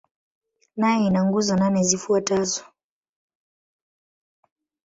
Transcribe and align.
Nayo 0.79 1.03
ina 1.07 1.21
nguzo 1.25 1.53
nane 1.57 1.79
zifuatazo. 1.89 2.63